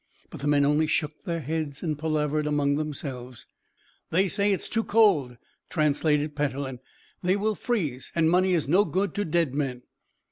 [0.31, 3.45] But the men only shook their heads and palavered among themselves.
[4.09, 5.37] "They say it's too cold,"
[5.69, 6.79] translated Petellin.
[7.21, 9.83] "They will freeze, and money is no good to dead men."